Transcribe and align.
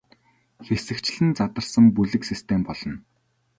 Хэсэгчлэн 0.65 1.29
задарсан 1.37 1.85
бүлэг 1.95 2.23
систем 2.29 2.61
болно. 2.67 2.95